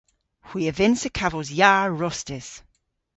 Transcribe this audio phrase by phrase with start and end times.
[0.47, 2.49] Hwi a vynnsa kavos yar rostys.